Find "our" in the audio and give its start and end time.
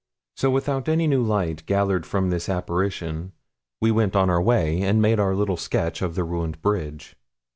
4.31-4.41, 5.19-5.35